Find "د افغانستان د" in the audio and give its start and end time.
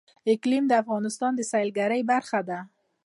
0.67-1.41